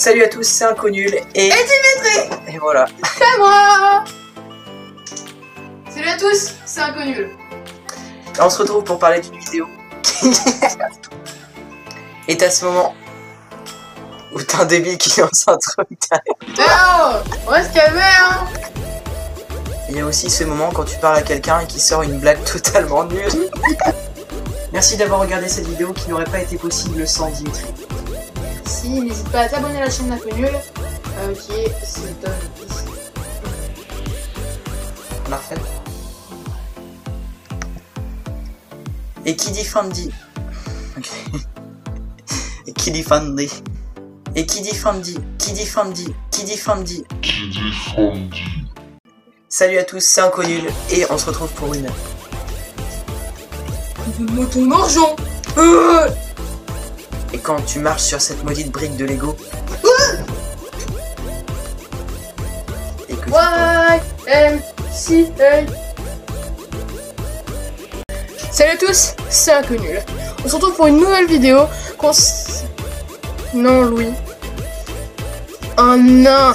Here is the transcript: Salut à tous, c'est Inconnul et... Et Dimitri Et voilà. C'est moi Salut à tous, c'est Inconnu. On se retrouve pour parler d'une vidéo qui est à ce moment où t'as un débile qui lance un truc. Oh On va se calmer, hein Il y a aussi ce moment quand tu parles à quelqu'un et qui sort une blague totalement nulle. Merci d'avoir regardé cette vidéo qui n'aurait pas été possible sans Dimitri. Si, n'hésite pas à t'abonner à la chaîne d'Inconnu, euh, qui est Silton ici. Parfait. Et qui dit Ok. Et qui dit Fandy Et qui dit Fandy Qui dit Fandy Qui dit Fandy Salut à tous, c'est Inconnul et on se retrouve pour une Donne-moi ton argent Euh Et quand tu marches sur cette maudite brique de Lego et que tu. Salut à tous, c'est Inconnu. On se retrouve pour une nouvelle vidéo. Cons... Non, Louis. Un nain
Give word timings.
Salut 0.00 0.22
à 0.22 0.28
tous, 0.28 0.44
c'est 0.44 0.64
Inconnul 0.64 1.14
et... 1.34 1.48
Et 1.48 1.50
Dimitri 1.50 2.30
Et 2.48 2.56
voilà. 2.56 2.86
C'est 3.18 3.38
moi 3.38 4.02
Salut 5.90 6.08
à 6.08 6.16
tous, 6.16 6.54
c'est 6.64 6.80
Inconnu. 6.80 7.28
On 8.40 8.48
se 8.48 8.62
retrouve 8.62 8.82
pour 8.82 8.98
parler 8.98 9.20
d'une 9.20 9.38
vidéo 9.38 9.66
qui 10.02 10.30
est 12.28 12.42
à 12.42 12.50
ce 12.50 12.64
moment 12.64 12.94
où 14.32 14.40
t'as 14.40 14.62
un 14.62 14.64
débile 14.64 14.96
qui 14.96 15.20
lance 15.20 15.46
un 15.46 15.58
truc. 15.58 15.86
Oh 16.58 17.16
On 17.46 17.50
va 17.50 17.62
se 17.62 17.74
calmer, 17.74 18.00
hein 18.00 18.46
Il 19.90 19.98
y 19.98 20.00
a 20.00 20.06
aussi 20.06 20.30
ce 20.30 20.44
moment 20.44 20.70
quand 20.72 20.84
tu 20.84 20.96
parles 20.96 21.18
à 21.18 21.22
quelqu'un 21.22 21.60
et 21.60 21.66
qui 21.66 21.78
sort 21.78 22.00
une 22.00 22.20
blague 22.20 22.42
totalement 22.44 23.04
nulle. 23.04 23.50
Merci 24.72 24.96
d'avoir 24.96 25.20
regardé 25.20 25.46
cette 25.46 25.66
vidéo 25.66 25.92
qui 25.92 26.08
n'aurait 26.08 26.24
pas 26.24 26.40
été 26.40 26.56
possible 26.56 27.06
sans 27.06 27.28
Dimitri. 27.28 27.66
Si, 28.70 28.88
n'hésite 28.88 29.28
pas 29.30 29.40
à 29.40 29.48
t'abonner 29.48 29.78
à 29.78 29.86
la 29.86 29.90
chaîne 29.90 30.10
d'Inconnu, 30.10 30.46
euh, 30.46 31.34
qui 31.34 31.52
est 31.52 31.84
Silton 31.84 32.30
ici. 32.68 32.84
Parfait. 35.28 35.56
Et 39.26 39.34
qui 39.34 39.50
dit 39.50 40.10
Ok. 40.96 41.10
Et 42.68 42.72
qui 42.72 42.92
dit 42.92 43.02
Fandy 43.02 43.50
Et 44.36 44.46
qui 44.46 44.60
dit 44.62 44.74
Fandy 44.74 45.18
Qui 45.36 45.52
dit 45.52 45.66
Fandy 45.66 46.14
Qui 46.30 46.44
dit 46.44 46.56
Fandy 46.56 47.04
Salut 49.48 49.78
à 49.78 49.84
tous, 49.84 49.98
c'est 49.98 50.20
Inconnul 50.20 50.70
et 50.92 51.04
on 51.10 51.18
se 51.18 51.26
retrouve 51.26 51.50
pour 51.54 51.74
une 51.74 51.88
Donne-moi 54.16 54.46
ton 54.46 54.70
argent 54.70 55.16
Euh 55.58 56.08
Et 57.32 57.38
quand 57.38 57.64
tu 57.64 57.78
marches 57.78 58.02
sur 58.02 58.20
cette 58.20 58.42
maudite 58.44 58.70
brique 58.70 58.96
de 58.96 59.04
Lego 59.04 59.36
et 63.08 63.14
que 63.14 63.30
tu. 63.30 63.36
Salut 68.50 68.72
à 68.72 68.76
tous, 68.76 69.14
c'est 69.28 69.52
Inconnu. 69.52 69.98
On 70.44 70.48
se 70.48 70.54
retrouve 70.54 70.74
pour 70.74 70.86
une 70.86 70.98
nouvelle 70.98 71.26
vidéo. 71.26 71.60
Cons... 71.98 72.12
Non, 73.54 73.82
Louis. 73.82 74.12
Un 75.76 75.98
nain 75.98 76.54